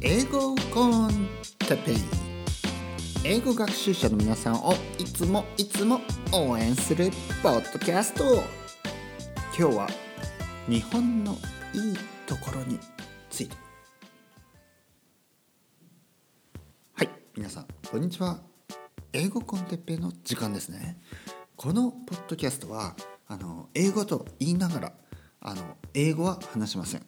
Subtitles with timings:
[0.00, 1.96] 英語コンテペイ
[3.24, 6.00] 英語学習者の皆さんをいつもいつも
[6.32, 7.10] 応援する
[7.42, 8.24] ポッドキャスト
[9.58, 9.86] 今日は
[10.68, 11.32] 日本の
[11.74, 11.96] いい
[12.26, 12.78] ところに
[13.28, 13.56] ついて。
[16.94, 18.40] はい皆さんこんにちは。
[19.12, 20.98] 英語コンテッペイの時間ですね。
[21.56, 22.96] このポッドキャストは
[23.28, 24.92] あの英語と言いながら
[25.40, 27.06] あの英語は話しません、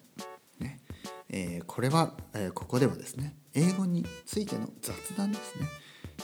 [1.32, 5.66] えー、これは、えー、ここではですね英語についての雑談ですね、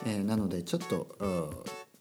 [0.07, 1.17] えー、なのでちょっと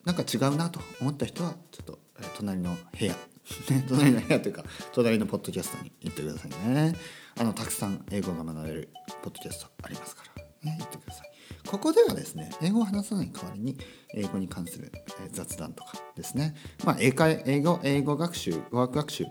[0.05, 3.13] なんか違うなと思った人はちょっと、え隣の部屋、
[3.89, 6.95] 隣の部屋というか隣のポッドキャストに行ってくださいね。
[7.37, 8.89] あのたくさん英語が学べる
[9.21, 10.23] ポッドキャストありますか
[10.63, 11.31] ら、ね、行ってください。
[11.67, 13.77] ここではですね英語を話さない代わりに
[14.13, 14.91] 英語に関する
[15.33, 16.55] 雑談とかですね。
[16.85, 19.25] まあ英会英語英語学習語学学習。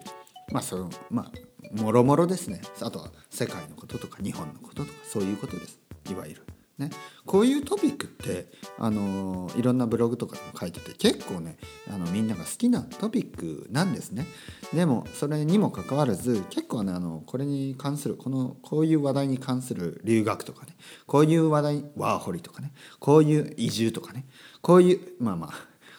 [0.52, 1.32] まあそのまあ
[1.72, 2.60] もろもろですね。
[2.80, 5.78] あとは世界のこととか日本のこととかそういうことです。
[6.10, 6.42] いわゆる。
[6.78, 6.90] ね、
[7.24, 11.56] こういうトピックってあのいろんなブログとかでも書いてて結構ね
[11.88, 14.26] あのみんなが好きなトピックなんですね。
[14.74, 24.26] でもそれにもかかわらず結構ねあのこれに関するこのこういう話題に関する留学とかねこういう話題ワーホリとかねこういう移住とかね
[24.60, 25.54] こういうまあまあ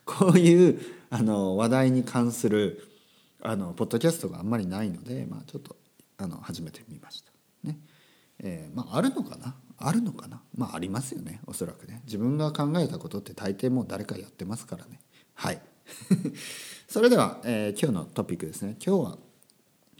[0.06, 2.84] こういうあの話題に関する
[3.42, 5.76] あのポッドキャストがあんまりないので、まあ、ちょっと
[6.18, 7.32] あの始めてみました。
[7.64, 7.80] ね。
[8.40, 9.56] えー、まああるのかな？
[9.78, 10.42] あるのかな？
[10.56, 11.42] まあありますよね。
[11.46, 12.02] おそらくね。
[12.06, 15.00] 自分が考えたことって大抵もう誰かやってますからね。
[15.36, 15.62] はい。
[16.88, 18.76] それでは、えー、今日のトピックですね。
[18.86, 19.18] 今日は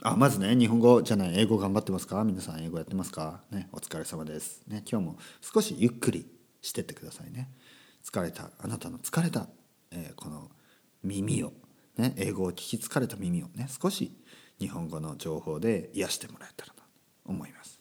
[0.02, 2.22] あまずね日本語じゃない英語頑張ってますか？
[2.24, 3.42] 皆さん英語やってますか？
[3.50, 3.68] ね。
[3.72, 4.62] お疲れ様です。
[4.66, 4.82] ね。
[4.90, 6.26] 今日も少しゆっくり
[6.60, 7.50] してってくださいね。
[8.04, 8.50] 疲れた。
[8.58, 9.48] あなたの疲れた、
[9.90, 10.50] えー、この
[11.02, 11.52] 耳を
[11.98, 14.12] ね英語を聞き疲れた耳をね少し
[14.58, 16.82] 日本語の情報で癒してもらえたらと
[17.26, 17.78] 思います。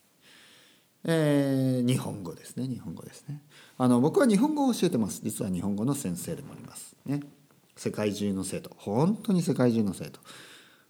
[1.09, 3.41] えー、日本語ですね日本語ですね。
[3.77, 5.21] あの僕は日本語を教えてます。
[5.23, 6.95] 実は日本語の先生でもあります。
[7.05, 7.21] ね。
[7.75, 8.71] 世界中の生徒。
[8.77, 10.19] 本当に世界中の生徒。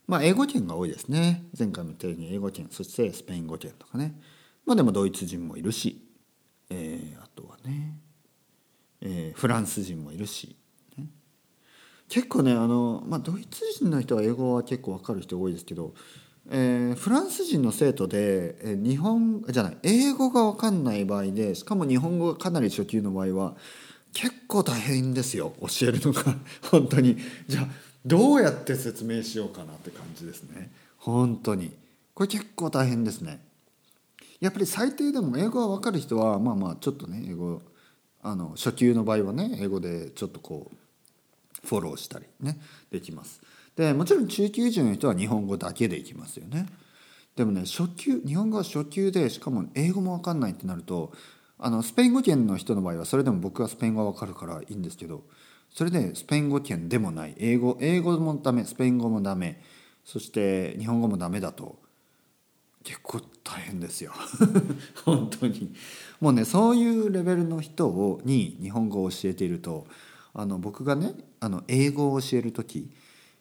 [0.06, 1.44] まあ英語圏が多いですね。
[1.56, 4.18] 前回も言ったように英語圏そしてスペイン語圏とかね。
[4.66, 6.02] まあでもドイツ人もいるし、
[6.70, 7.98] えー、あとはね、
[9.00, 10.57] えー、フランス人もいるし、
[12.08, 15.94] 結構ねあの、まあ、ドイツ人の人は英語は結構わかる人多いですけど
[16.50, 23.54] えー、フランス人の生徒で、えー、日本じゃない英語が分かんない場合でしかも日本語がかなり初級の場合は
[24.12, 26.22] 結構大変ですよ教えるのが。
[26.70, 27.16] 本当に。
[27.46, 27.68] じゃあ
[28.04, 30.72] どうやって説明しようかなって感じですね。
[30.96, 31.72] 本当に。
[32.14, 33.40] これ結構大変ですね。
[34.40, 37.60] やっぱり最低でも英語が分かる人はまあまあちょっとね英語
[38.22, 40.76] あの初級の場合はね英語でちょっとこう
[41.64, 42.58] フォローしたりね
[42.90, 43.40] できます。
[43.76, 46.66] でもちろん中級以上の人は日本語だけでいきますよね。
[47.36, 51.12] でもね初級日本語は初級でしかも英語も分かんないってなると
[51.58, 55.22] あのスペイン語圏の人の場合はそれでも僕はスペイン語は分かるからいいんですけど
[55.70, 57.34] それでスペイン語圏でもない。
[57.38, 59.62] 英語英語もダメスペイン語もダメ
[60.04, 61.78] そして日本語もダメだと
[62.82, 64.12] 結構大変ですよ。
[65.04, 65.74] 本当に。
[66.20, 69.86] もうねそういうレベルの人をに日本語を教えていると
[70.38, 72.92] あの僕がねあの英語を教える時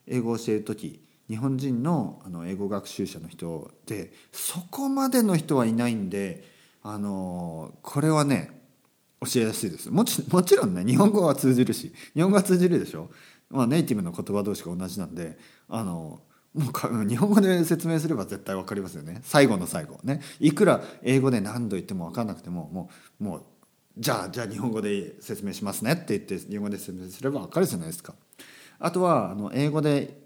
[0.07, 0.99] 英語を教える時
[1.29, 6.43] 日本人のあの英語学習者の人でそこまでの人はいないんで
[6.81, 8.49] あのこれはね
[9.21, 9.91] 教えやすいです。
[9.91, 13.11] もちもちろんね日本語は通じるし日本語は通じるでしょ、
[13.51, 15.37] まあ、ネイティブの言葉同士が同じなんで
[15.69, 16.21] あの
[16.55, 16.71] も
[17.03, 19.19] う日本語で説明すれば絶対分かりますよね。
[19.21, 19.99] 最後の最後。
[20.03, 20.21] ね。
[20.39, 22.89] いくら英語で何度言っても分かんなくてもも
[23.21, 23.43] うもう
[23.99, 28.13] じゃあじゃあ日本語で説明しますねって言って日本語で説明すれば分かるじゃないですか。
[28.79, 30.21] あとはあの英語で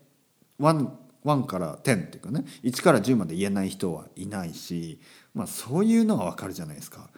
[0.59, 0.89] 1,
[1.23, 4.99] 1から10っていうかね1から10まで言えない人はいないし、
[5.33, 7.09] まあ、そういうのは分かるじゃないですか。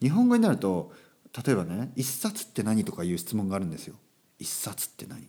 [0.00, 0.92] 日本語になると
[1.44, 3.94] 例えばね「一冊って何?」とかいう質問があるんですよ。
[4.38, 5.28] 一冊って何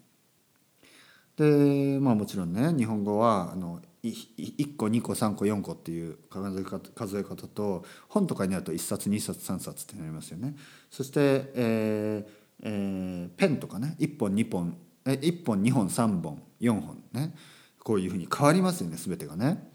[1.37, 10.55] でまあもちろんね日本語はあの1個2個3個4個っていう数え方と本とかになると1冊2冊3冊ってなりますよね。
[10.91, 17.33] そして、えーえー、ペンとかね1本2本え1本2本3本4本ね
[17.81, 19.71] こういうふうに変わりますよね全てがね。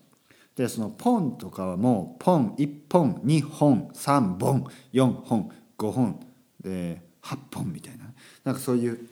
[0.56, 6.20] でそのポンとかはもうポン1本2本3本4本5本
[6.60, 8.12] で8本みたいな
[8.44, 9.08] なんかそういう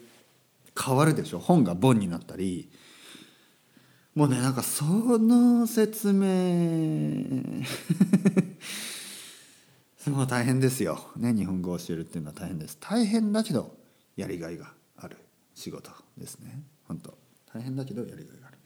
[0.79, 2.69] 変わるでしょ本がボンになったり
[4.17, 4.83] もうねなんかそ
[5.19, 6.25] の説明。
[10.09, 12.79] もう大変ですよ、ね、日本語を教えるっていうのは大変です。
[12.79, 13.77] 大変だけど
[14.15, 15.17] やりがいがある
[15.53, 16.63] 仕事ですね。
[16.87, 17.15] 本当。
[17.53, 18.57] 大変だけどやりがいがある。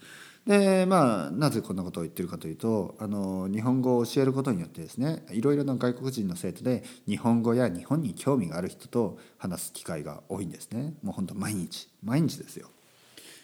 [0.45, 10.93] でまあなぜこんなことを言ってるかというとあの日本語を教えることによってですねいろいろな外国人の生徒で日本語や日本に興味がある人と話す機会が多いんですね。
[11.03, 11.89] もうほんと毎日。
[12.01, 12.69] 毎日ですよ。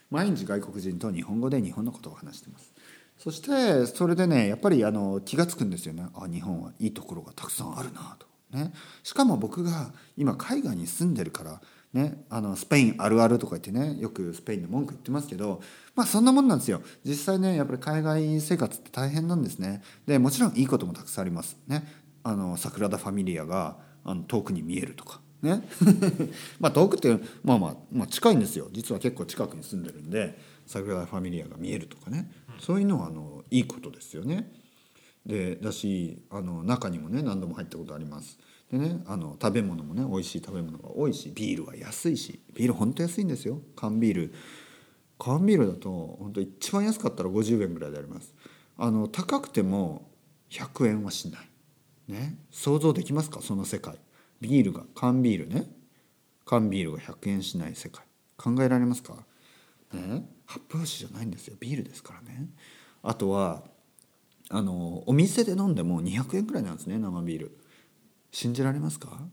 [0.09, 2.73] 毎日外国人と日本語で日本のことを話してます。
[3.17, 6.05] そしてそれでねやっぱりあの気が付くんですよね。
[6.15, 8.27] あ日本はいいところがたくさんあるなと。
[8.51, 8.71] ね、
[9.03, 11.61] しかも僕が今海外に住んでるから
[11.93, 15.61] ね、あのスペインあるあるとか言ってねよくスペインの文句言ってますけど
[15.95, 16.81] まあそんなもんなんですよ。
[17.03, 19.81] 実際ねやっぱり海外生活って大変なんですね。
[20.05, 21.57] でもちろんいいこともたくさんあります。
[21.67, 21.87] ね。
[22.23, 25.21] あのサグラダ・ファミリアがあの遠くに見えるとか。
[25.41, 25.67] ね。
[26.59, 28.69] まあ遠くってまあまあ、まあ、近いんですよ。
[28.71, 32.31] 実は結構近くに住んでるんでサグラダ・ファミリアが見えるとかね。
[32.59, 34.51] そういうのはあのいいことですよね。
[35.25, 38.39] でだしあの中にもね何度も入ったことあります。
[38.71, 43.61] でねあの食べ物もね美味しい食べ物が多いしビールは安いしビールほんと安いんですよ。
[43.75, 44.33] 缶ビール。
[45.19, 48.33] 缶ビールだと本当一番安かったら50円ぐらいであります。
[48.77, 50.11] あの高くても
[50.49, 51.49] 100円はしない。
[52.07, 52.37] ね。
[52.51, 53.41] 想像できますか？
[53.41, 53.97] その世界。
[54.41, 55.69] ビールが缶ビールね。
[56.45, 58.05] 缶ビールが100円しない世界。
[58.37, 59.25] 考えられますか？
[59.93, 60.25] ね？
[60.45, 61.55] 発泡酒じゃないんですよ。
[61.59, 62.49] ビールですからね。
[63.03, 63.63] あとは
[64.49, 67.57] あのお店で飲んでも200円ぐらいなんですね生ビール。
[68.31, 69.27] 信じられますか？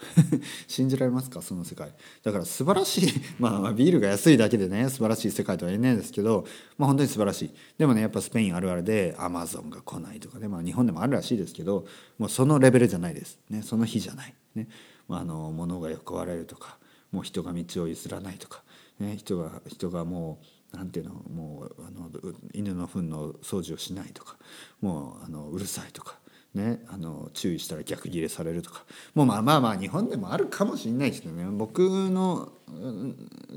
[0.66, 1.42] 信じられますか？
[1.42, 1.92] その世界。
[2.22, 6.46] だから素晴らしい まあビールが安いだけでね素晴らしい世界とは言えないですけど
[6.78, 7.50] まあ本当に素晴らしい。
[7.78, 11.86] でもねやっぱスペインあるあるでアマゾンが来ないとかねまあ日本でもあるらしいですけど
[12.18, 13.38] もうそのレベルじゃないです。
[13.48, 14.34] ねその日じゃない。
[14.54, 14.68] ね、
[15.08, 16.78] まあ、あの物が横割れるとか
[17.12, 18.62] もう人が道を譲らないとか、
[18.98, 20.40] ね、人が人がも
[20.72, 22.10] うなんていうのもうあの
[22.52, 24.36] 犬の糞の掃除をしないとか
[24.80, 26.20] もうあのうるさいとか
[26.54, 28.84] ね、あの注意したら逆ギレされるとか。
[29.14, 31.44] もうまあまあまあ日本でもあるかもしれないですけどね。
[31.44, 32.50] 僕の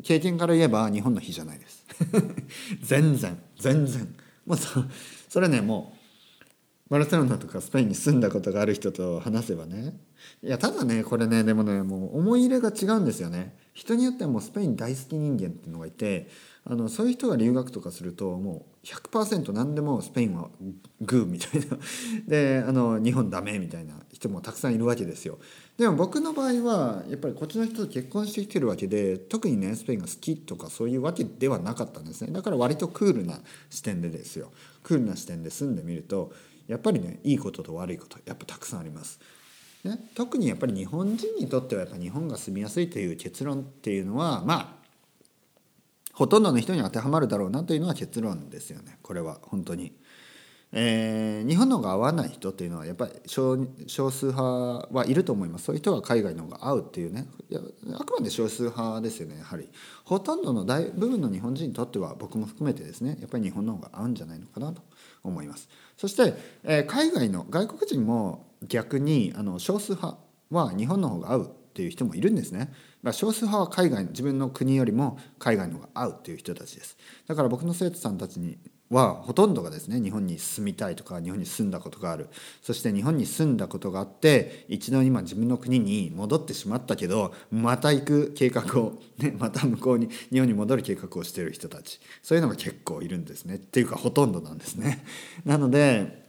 [0.04, 1.86] 経験から言えば日本の日じゃないです。
[2.84, 4.16] 全然全然。
[4.46, 4.84] もうそ
[5.28, 6.03] それねもう
[6.94, 9.96] バルセロナとかスペインに住んだことがある人と話せばね。
[10.44, 13.58] いやただねこれねでもねもう思い入れが違うんですよね。
[13.74, 16.30] 人によってはもうスペイン大好き人間っていうのがいて
[16.66, 20.50] あのそういう人が留学とかするともう100%何でもスペインは
[21.02, 21.80] グーみたいな。
[22.30, 25.40] であの日本ダメみたいな人もたくさんいるわけですよ。
[25.80, 32.32] でも僕の場合はやっぱりこっちの人と結婚してきてるわけで特にねスペインが好きとかそういうわけではなかったんですね。
[32.32, 33.40] だから割とクールな
[33.72, 34.52] 視点でですよ。
[34.84, 36.32] クールな視点で住んでみると
[36.68, 39.20] やっぱりねいいことと悪いことやっぱたくさんあります。
[39.84, 44.84] ね、特にやっぱり日本人にとってはやっぱ日本が住みやすいという結論っていうのはまあ
[46.14, 49.94] ほとんどの人に当てはまるだろうなというのは結論ですよねこれは本当に。
[50.76, 53.56] えー、日本の方が合わない人っていうのはやっぱり少
[54.10, 54.44] 数派
[54.92, 55.66] はいると思います。
[55.66, 57.28] そういう人は海外の方が合うっていうね。
[57.50, 57.62] いや
[57.94, 59.38] あくまで少数派ですよね。
[59.38, 59.70] やはり
[60.04, 63.18] ほとんどの大部分の日本人にとっては僕も含めてですね。
[63.22, 64.82] やっぱり日本の方が合うんじゃないのかなと
[65.24, 65.70] 思います。
[65.96, 66.34] そして、
[66.64, 70.18] えー、海外の外国人も逆にあの少数派
[70.50, 72.74] は日本の方が合うっていう人もいるんですね。
[73.04, 76.98] まあ、少数派は海外自分の国よりも海外の方が合うという人たちです。
[77.28, 78.58] だから僕の生徒さんたちに
[78.94, 82.30] はほとんどがですね日本に住みたいとか日本に住んだことがある
[82.62, 95.04] そして日本に住んだことがあって一度今自分の国に戻ってしまったけどまた行く計画を、ね、また向こうに日本に戻る計画をしている人たちそういうのが結構いるんですねっていうかほとんどなんですね。
[95.46, 96.24] なので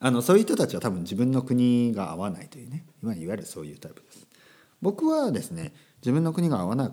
[0.00, 4.26] あのそういう人たちは多分自分の国が合わないというねいわゆるそういうタイプです。
[4.82, 5.72] 僕はですね
[6.02, 6.92] 自分の国が合わな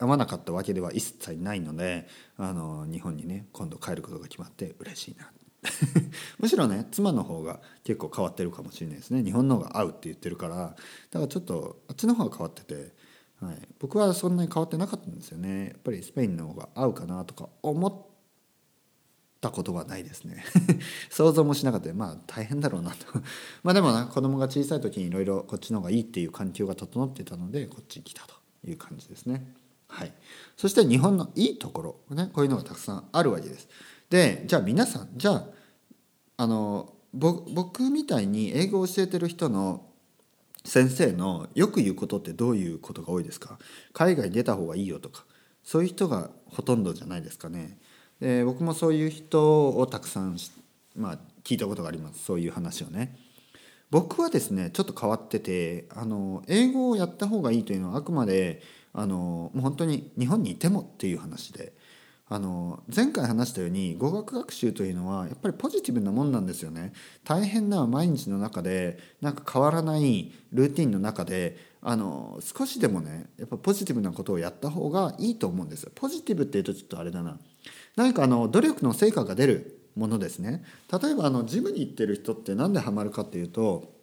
[0.00, 5.30] 合わなかったわけでは一切ないのであの日本にね今度帰ることが決まって嬉しいな。
[6.40, 9.22] むしろね妻の方が結構変わってるかもしれないですね。
[9.22, 12.94] 日本の方が合うって言ってるからだからちょっとあっちの方が変わってて、
[13.40, 15.66] はい、僕はそんなに変わってなかったんですよね。
[15.66, 17.94] やっぱりスペインの方が合うかなとか思っ
[19.42, 20.44] たことはないですね。
[21.10, 21.92] 想像もしなかった。
[21.92, 22.96] まあ大変だろうなと。
[23.62, 29.54] まあでもな子供が小さい時にいろいろこっちの方がいいっていう環境が整ってたのでこっちに来たという感じですね。
[29.90, 30.12] はい、
[30.56, 33.68] そして日本のいいところ、ね、こういうのがたくさんあるわけです。
[34.08, 35.46] でじゃあ皆さんじゃあ
[36.36, 39.86] あの僕みたいに英語を教えてる人の
[40.64, 43.58] 先生のよく言うことってどういうことが多いですか？
[43.92, 45.24] 海外に出た方がいいよとか
[45.62, 47.78] そういう人がほとんどじゃないですかね。
[48.20, 50.36] で僕もそういう人をたくさん、
[50.94, 53.16] まあ、聞いたことがありますそういう話をね。
[53.90, 61.72] 僕はですねちょっと変わっててあの英語をやった方がいいというのはあくまであのもう本当に日本にいてもっていう話で
[62.32, 66.92] あの前回話したように語学学習というのはやっぱりポジティブなもんなんですよね。
[67.24, 77.36] 大変な毎日の中でなんか変わらないルーティンの中であの少しでもねやっぱポジティブなことをやった方がいいと思うんですポジティブっていうとちょっとあれだな。
[77.96, 80.62] 何かあの努力の成果が出るものですね。
[81.02, 83.99] 例えばあのジムに行ってる人って何でハマるかっていうと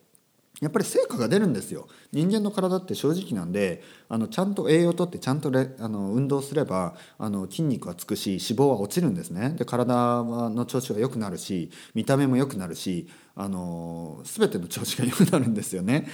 [0.61, 1.87] やっぱり成果が出るんですよ。
[2.11, 9.55] 人間の体って正直なんであのちゃんと栄養をとってちゃんとレあの運動すればあの筋肉はつくし脂肪は落ちるんですね。
[9.57, 16.07] で体の調子は良くなるし見た目も良くなるしあの全ての調子が良くなるんですよね。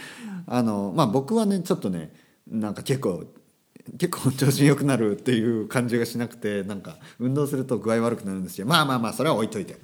[0.45, 2.13] あのまあ僕はねちょっとね
[2.45, 3.23] なんか結構
[3.97, 8.65] 結構調子良くなるっていう感じがしなくてなんか運動すると具合悪くなるんですよ。
[8.65, 9.77] まあまあまあそれは置いといて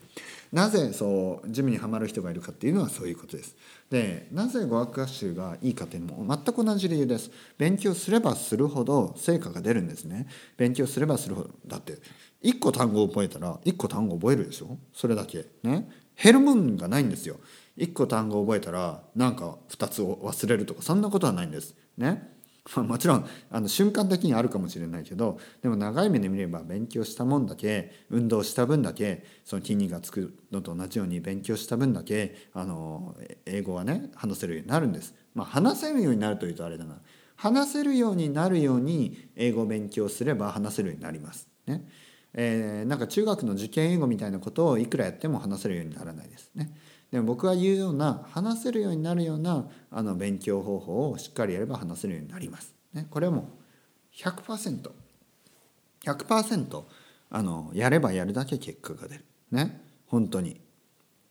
[0.51, 3.55] なぜそうジムにはまる人がいるかっていうのはそういうことです。
[3.89, 7.31] でなぜ語学学習がいいかっていうのも全く同じ理由です。
[7.57, 10.27] 勉強すればするほど成果が出るんですね。
[10.57, 11.49] 勉強すればするほど。
[11.67, 11.97] だって
[12.43, 14.77] 1個単語を覚えたら1個単語覚えるでしょ？
[14.93, 15.45] それだけ。
[15.63, 15.89] ね？
[16.21, 17.37] 減るもんがないんですよ。
[17.77, 21.75] 1個単語を覚えたらなんか2つを忘れるとかそんなことはないんです。
[21.97, 22.38] ね？
[22.75, 35.13] まあ、もちろんあの瞬間的にあるかもしれないけどでも長い目で見れば勉強したもんだけ運動した分だけその筋肉がつくのと同じように勉強した分だけあの英語はね話せるようになるんです。
[35.33, 36.99] まあ、話せるようになるというとあれだな
[37.35, 41.47] 話せるようになるように英語を勉強すれば話せるようになります。
[41.65, 41.88] ね
[42.33, 46.71] えー、なんか中学の受験英語みたいなことをいくらやっても話せるようにならないですね。
[47.11, 52.73] でも僕が言うような話せるようになるようなあの勉強方法をしっかりやれば話せるようになります。
[52.93, 54.91] ね、これはもう 100%100%
[56.05, 56.83] 100%
[57.31, 59.25] あのやればやるだけ結果が出る。
[59.51, 60.61] ね本当に。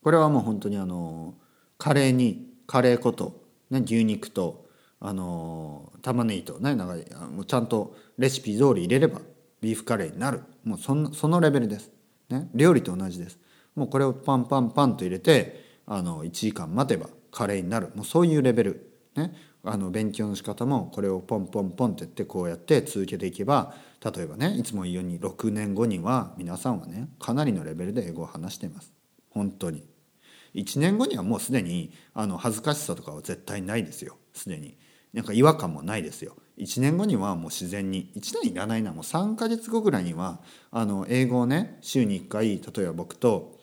[0.02, 1.34] これはもう本当にあの
[1.76, 4.66] カレーにカレー粉と、ね、牛肉と
[5.00, 9.20] あの玉ねぎとねなんかもうちゃんとレシピ通り入れれば
[9.60, 11.90] ビーフカレーになるもうそのそのレベルです。
[12.30, 13.38] ね、料理と同じです。
[13.74, 17.90] もうこれをパンパンパンと入れてあの1時間待てばカレーになる。
[17.94, 28.92] もうそういうレベル、ね、あの勉強の仕方もこれをポンポンポンってやってこうやって続けていけば例えばねいつも言うように6年後には皆さんはねかなりのレベルで英語を話しています。
[29.30, 29.82] 本当に。
[30.54, 34.16] 1年後にはもうすでにあの恥ずかしさとかは絶対ないですよ。
[34.34, 34.76] すでに。
[35.14, 36.36] なんか違和感もないですよ。
[36.58, 40.40] 1年後にはもう自然に1年いらないなもう3ヶ月後ぐらいには
[40.70, 43.57] あの英語をね週に1回例えば僕と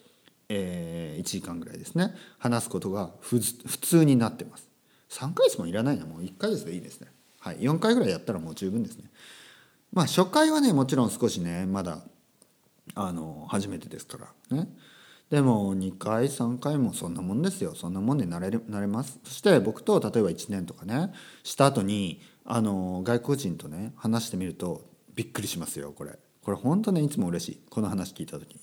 [0.50, 2.14] えー、1時間ぐらいですね。
[2.38, 4.70] 話すことが普通になってます。
[5.10, 6.06] 3ヶ月もいらないな。
[6.06, 7.08] もう1ヶ月でいいですね。
[7.40, 7.58] はい。
[7.60, 9.10] 4回ぐらいやったらもう十分ですね。
[9.94, 12.00] まあ初回はねもちろん少しねまだ
[12.96, 14.18] あの初めてですか
[14.50, 14.58] ら。
[14.58, 14.68] ね。
[15.30, 17.74] でも2回3回もそんなもんですよ。
[17.76, 19.20] そんなもんでなれるなれます。
[19.24, 21.12] そして僕と例えば1年とかね
[21.44, 24.84] した後にあの外国人とね話してみると
[25.16, 26.20] びっくりしますよこれ。
[26.44, 27.60] これ本当ねいつも嬉しい。
[27.70, 28.60] この話聞いた時に。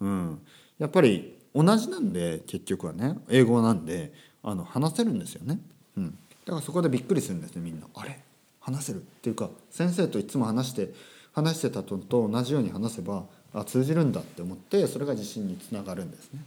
[0.00, 0.42] うん。
[0.78, 4.12] やっぱり同じなんで結局はね英語なんで
[4.42, 5.58] あの話せるんですよね、
[5.96, 7.86] うん、だからそこでびっくりするんですねみんな。
[7.94, 8.18] あれ？
[8.60, 8.98] 話せる？
[8.98, 10.92] っていうか先生といつも話して
[11.32, 16.40] 話してたとと同じように話せばあ通じるんだって思ってそれが自信につながるんですね。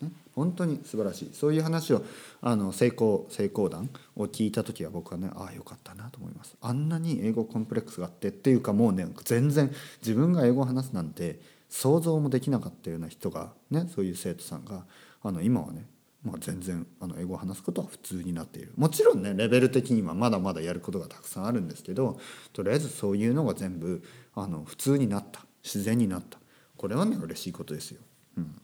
[0.00, 0.10] ね。
[0.34, 1.30] 本当に素晴らしい。
[1.34, 2.02] そういう話を
[2.40, 6.56] あの成功成功談を聞いた時は僕はねああよかったなと思います。
[6.60, 11.38] あんなに英語コンプレックスがあってっていうかもうね全然自分が英語を話すなんて
[11.74, 14.86] 想像もできなかったような人がねそういう生徒さんが
[15.24, 15.86] あの今はね、
[16.22, 18.72] まあ、全然あの英語を話すことは普通になっている。
[18.76, 22.20] もちろんねレベル的にはまだまだやることがたくさんあるんですけど
[22.52, 24.04] とりあえずそういうのが全部
[24.34, 25.44] あの普通になった。
[25.64, 26.38] 自然になった。
[26.76, 28.00] これはね嬉しいことですよ。
[28.36, 28.60] うん、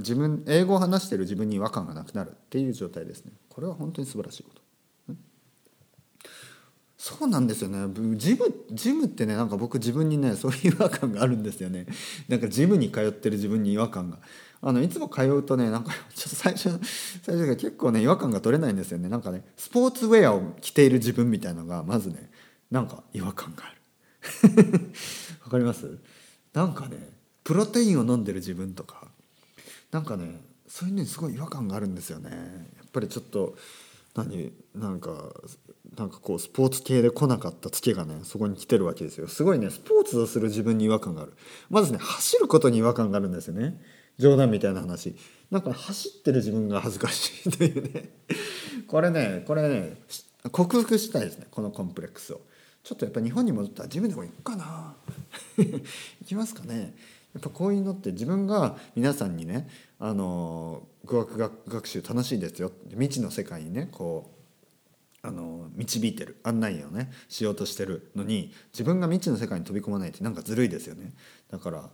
[0.00, 3.32] 自分英語を話してる自分に違和感がなくなるっていう状態ですね。
[3.48, 4.59] これは本当に素晴らしいこと。
[7.02, 7.78] そうなんですよね。
[8.18, 11.86] ジムジムってねなんか僕自分にねそういう違和感があるんですよね。
[12.28, 14.18] なんかジムに通ってる自分に違和感が。
[14.60, 16.78] あのいつも通うとねなんかちょっと最初
[17.22, 19.08] 最初が結構ね違和感が取れないんですよね。
[19.08, 22.30] なんかねスポーツウェアを着ている自分みたいのがまずね
[22.70, 23.80] なんか違和感がある。
[25.42, 25.96] わかります？
[26.52, 26.98] なんかね
[27.44, 29.08] プロテインを飲んでる自分とか
[29.90, 30.38] なんかね
[30.68, 32.30] そういうのにすごい違和感があるんですよね。
[32.76, 33.56] やっぱりちょっと
[34.14, 35.32] 何なんか
[35.96, 39.28] なんかこうスポーツ系で来なかったツケがねそこに来てるわけですよ。
[39.28, 41.32] すごいねスポーツをする自分に違和感がある。
[41.68, 43.80] まずね走ることに違和感があるんですよね。
[44.18, 45.16] 冗談みたいな話。
[45.50, 48.10] なんか走ってる自分が恥ずかしいというね。
[48.86, 49.96] これねこれね
[50.52, 52.40] 克服したいですねこのコンプレックスを。
[52.82, 54.94] ちょっとやっぱ日本に戻ったらジムでも行くかな。
[55.58, 55.82] 行
[56.26, 56.94] きますかね。
[57.34, 59.68] やっぱこういうのって自分が皆さんにね
[59.98, 62.72] あの語学学習楽しいですよ。
[62.90, 64.39] 未知の世界にねこう
[65.22, 66.38] あの導いてる。
[66.42, 71.12] 案内をねしようとしてるのに自分が未知の世界に飛び込まないってなんかずるいですよね。
[71.50, 71.90] だから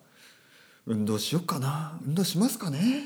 [0.87, 1.99] 運動しようかな。
[2.07, 3.05] 運動しますかね。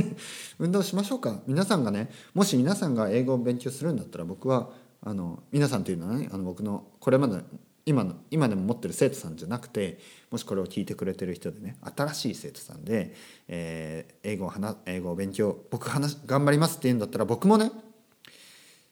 [0.58, 1.42] 運動しましょうか。
[1.46, 4.70] 皆さんがねもし皆さんが英語を勉強するんだったら僕は
[5.02, 7.42] あの皆さんというのはねあの僕のこれまで
[7.88, 9.98] 今の今でも持ってる生徒さんじゃなくて
[10.30, 13.14] もしこれを聞いてくれてる人でね新しい生徒さんで、
[13.48, 17.70] えー、英語を話英語を勉強僕話頑張りますって言うんだったら僕もね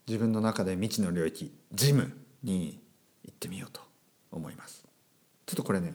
[0.07, 2.81] 自分の中で未知の領域ジムに
[3.25, 3.81] 行ってみようと
[4.31, 4.85] 思います。
[5.47, 5.95] ちょっとこれね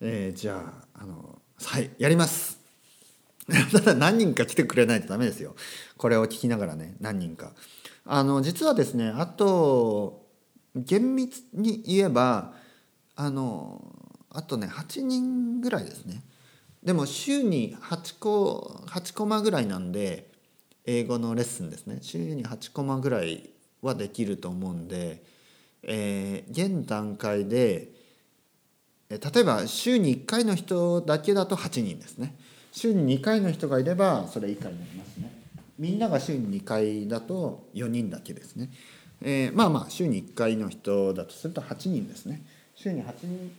[0.00, 0.62] えー、じゃ
[0.94, 2.58] ああのはいやります。
[3.72, 5.54] ただ何人か来てくれないとダメですよ。
[5.96, 7.52] これを聞きながらね何人か。
[8.04, 10.26] あの実はですねあと
[10.74, 12.54] 厳密に言えば
[13.16, 13.94] あの
[14.30, 16.22] あとね8人ぐらいですね。
[16.82, 20.30] でも週に8個8コマぐらいなんで
[20.84, 21.98] 英語のレッスンですね。
[22.00, 23.50] 週に8コマぐらい
[23.82, 25.22] はできると思うんで、
[25.82, 27.88] えー、現段階で
[29.08, 32.36] 例えば週に1回の人だけだと8人ですね。
[32.72, 35.32] 週に2回の人がいればそれ以下になりますね。
[35.78, 38.70] みんなが週に2回だと4人だけですね。
[39.22, 42.42] えー、まあまあ週に1回の人だとすると8人ですね。
[42.74, 43.52] 週に8人、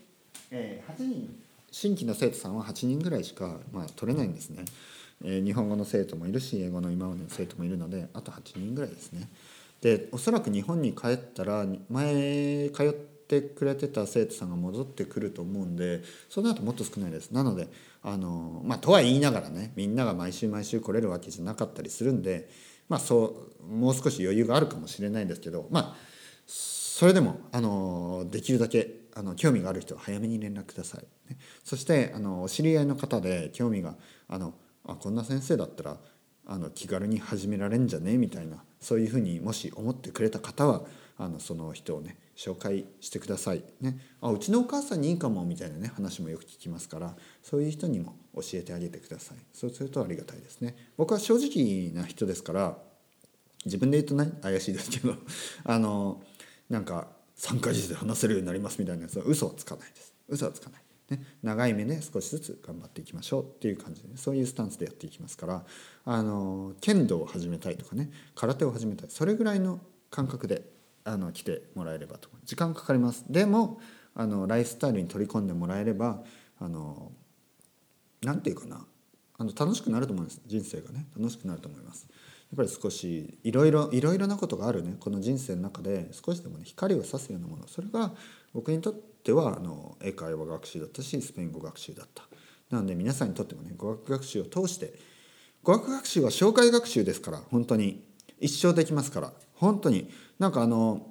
[0.51, 4.66] えー、8人新規の生徒さんは8人ぐらいしか、まあ、取れないんですね、
[5.24, 9.30] え、日本語の生徒もいるし英語の今までの生徒もいるのであと8人ぐらいですね。
[9.82, 17.32] でおそらく日本に帰ったら前通ってくれてた生徒さんが戻ってくると思うんでその後もっと少ないです。
[17.32, 17.68] なので
[18.04, 22.50] あのまあとは言いながらねみんなが毎週毎週来れるわけじゃなかったりするんで
[22.90, 25.96] まあそうもう少し余裕があるかもしれないんですけどまあ
[26.48, 33.96] それでもあのできるだけあの興味がある人は早めに連絡ください、ね、そしてあのお知り合いの方で興味が
[34.28, 34.54] あの
[34.85, 35.97] あこんな先生だったら
[36.45, 38.17] あの気軽に始められんじゃね？
[38.17, 40.81] みたいなそういうふうにもし思ってくれた方は
[41.17, 49.38] あのその人をね紹介してください、ね、あうちのお母さんにいいかもみたいなね話もよく聞きますからそういう人にも教えてあげてください。
[49.53, 50.75] そうするとありがたいですね。
[50.97, 52.77] 僕は正直な人ですから
[53.65, 55.15] 自分で言うとね怪しいですけど
[55.63, 56.23] あの
[56.69, 57.07] なんか
[57.38, 60.13] 3ヶ月で話せるようになりますみたいなやつは嘘はつかないです。
[60.27, 60.81] 嘘はつかない。
[61.12, 65.65] ね、長い目で少しずつ頑張っていきましょうっていう感じで、ね、そういうスタンスでやっていきますから
[66.06, 70.63] あの剣道を始めたいとかね空手を始めたいそれぐらいの感覚で
[71.03, 73.25] あの来てもらえればと時間かかります。
[73.29, 73.79] でも
[74.14, 76.24] あのライフスタイルに取り込んでもらえれば
[76.59, 77.12] あの
[78.22, 78.85] なていうかな
[79.38, 80.42] あの楽しくなると思うんです。
[80.46, 82.07] 人生がね楽しくなると思います。
[82.53, 84.96] っぱり少しいろいろいろいろなことがあるね。
[85.00, 87.68] この人生の中で少しでもね光を差すようなもの。
[87.68, 88.11] それが
[88.53, 92.24] 僕にとってはあの英会話学習だったしスペイン語学習だった。
[92.70, 94.94] なので皆さんにとってもね語学学習を通して
[95.64, 98.03] 語学学習は紹介学習ですから本当に。
[98.40, 99.33] 一生できますから。
[99.53, 100.09] 本当に。
[100.40, 101.07] なんかあの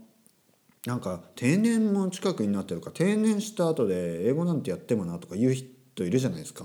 [0.85, 6.65] なんか定年も近くになってるか定年した後で英語なんてやってもなとか言う人いるじゃないですか。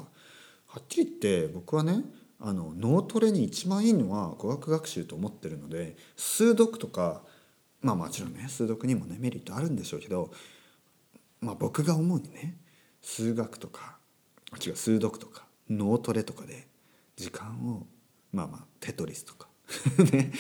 [0.68, 2.02] はっきり言って僕はね
[2.40, 7.22] あの脳トレに一番いいのは語学学習と思ってるので数読とか
[7.82, 10.32] まあもちろんね数読にもねメリットあるんでしょうけど、
[11.40, 12.58] まあ、僕が思うにね
[13.02, 13.98] 数学とか
[14.66, 16.68] 違う数読とか脳トレとかで
[17.16, 17.86] 時間を
[18.34, 19.48] まあまあテトリスとか
[20.12, 20.32] ね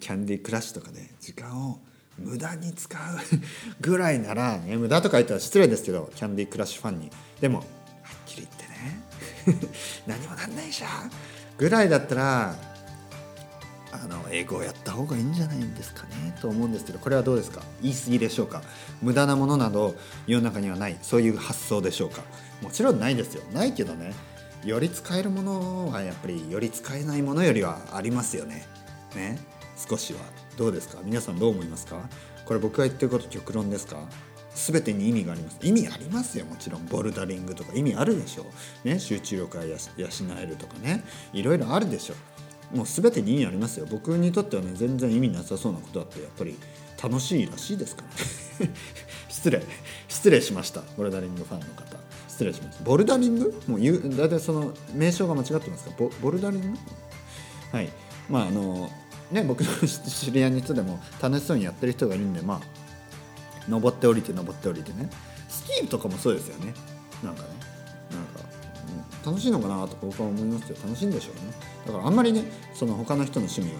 [0.00, 1.80] キャンディークラッシュとかで時間を
[2.18, 3.18] 無駄に使う
[3.80, 7.10] ぐらいなら、ね、無駄とか言ったら失礼ですけどキャンディークラッシュファンに。
[7.40, 7.66] でもはっ
[8.26, 9.11] きり言ってね
[10.06, 10.88] 何もなんないじゃ。
[10.88, 11.10] ん
[11.58, 12.54] ぐらいだったら
[13.92, 17.62] あの英語をやった方がいいんじゃないんですかねと思うんですけどこれはどうですか？
[17.82, 18.62] 言い過ぎでしょうか？
[19.02, 19.94] 無駄なものなど
[20.26, 22.22] 世の中にはないそういう発想でしょうか？
[22.62, 23.42] もちろんないですよ。
[23.52, 24.14] ないけどね
[24.64, 28.66] より使えるものはやっぱりより使えないものよりはありますよね。
[29.14, 29.38] ね？
[29.76, 30.20] 少しは。
[30.56, 30.98] どうですか？
[31.04, 32.08] 皆さんどう思いますか？
[32.46, 33.98] これ僕が言ってること極論ですか？
[34.54, 35.58] 全てに意味があります。
[35.62, 36.86] 意味ありますよもちろん。
[36.86, 37.72] ボルダリングとか。
[37.74, 38.46] 意味あるでしょ
[38.84, 39.76] う、ね、集中力が養
[40.40, 41.04] えるとかね。
[41.32, 42.14] いろいろあるでしょ
[42.74, 42.76] う。
[42.76, 43.86] もう全てに意味ありますよ。
[43.90, 46.56] 僕にとってはね全然意味なさそうなことだってやっぱり
[47.02, 48.02] 楽しいらしいですか
[48.60, 48.72] らね。
[49.28, 49.62] 失礼。
[50.08, 50.82] 失礼しました。
[50.96, 51.96] ボルダリングファンの方。
[52.28, 52.80] 失礼します。
[52.82, 53.62] ボルダリング？
[53.66, 56.78] もう言う大体その名称が間違ってますかボボルダリング？
[57.72, 57.90] はい。
[58.28, 58.90] まああの
[59.30, 62.81] ね僕の知り合いの人でも楽しそうにやってる人がいるんでまあ
[63.68, 65.08] 登って降りて登って降りてね。
[65.48, 66.74] スキーとかもそうですよね。
[67.22, 67.48] なんかね。
[68.10, 68.48] なんか、
[69.24, 71.40] うん、楽しいのかなとか僕は思いますけど楽しいんでしょうね。
[71.86, 72.44] だからあんまりね
[72.74, 73.78] その他の人の趣味をね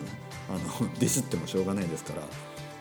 [0.48, 2.22] あの ディスってもしょうがないですから。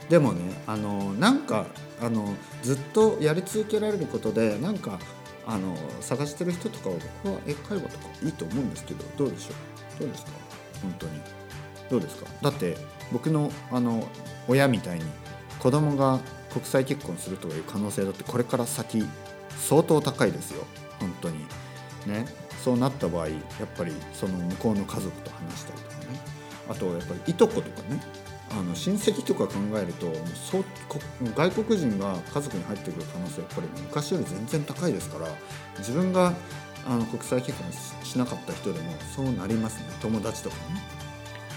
[0.09, 1.65] でもねあのなんか
[2.01, 2.33] あの
[2.63, 4.99] ずっとやり続けられることでなんか
[5.47, 9.51] あの探してる人とかは僕は英会話とかいいと思うんですけどどうでしょ
[9.97, 9.99] う？
[10.01, 10.31] どうですか？
[10.81, 11.11] 本当に。
[11.89, 12.25] どうですか？
[12.41, 12.77] だって
[13.11, 14.07] 僕のあの
[14.47, 15.05] 親みたいに
[15.61, 16.19] 子供が
[16.51, 19.05] 国際結婚するという可能性だってこれから先
[19.57, 20.65] 相当高いですよ。
[20.99, 21.45] 本当に。
[22.07, 22.25] ね。
[22.63, 23.37] そうなった場合やっ
[23.75, 26.19] ぱりその向こうの家族と話したりとかね。
[26.69, 28.01] あとやっぱりいとことかね。
[28.51, 30.65] あの親戚とか考えるともうそう
[31.35, 35.27] 外国人が家族に入ってくる可能性やっぱり昔より全然高いですから
[35.77, 36.33] 自分が
[36.85, 37.71] あの国際結婚
[38.03, 39.85] しなかった人でもそうなりますね。
[40.01, 41.00] 友達とかね。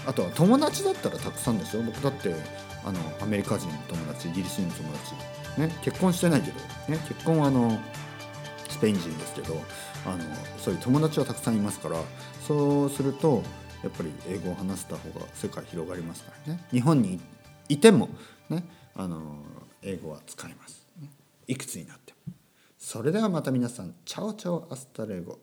[0.05, 1.83] あとは友達だったらたくさんですよ。
[1.83, 2.35] 僕だって
[2.83, 5.15] あのアメリカ人の友達イギリス人の友達、
[5.59, 7.79] ね、結婚してないけど、ね、結婚はあの
[8.69, 9.55] スペイン人ですけど
[10.05, 10.23] あの
[10.57, 11.97] そういう友達はたくさんいますから
[12.47, 13.41] そうすると
[13.83, 16.63] やっぱり英語を話せた方が世界広がりますからね。
[16.71, 17.19] 日本に
[17.69, 18.09] いても、
[18.49, 18.63] ね、
[18.95, 19.37] あの
[19.81, 20.87] 英語は使えます、
[21.47, 22.33] いくつになっても。
[22.77, 25.39] それではまた皆さんチャオチャオアスタレゴ。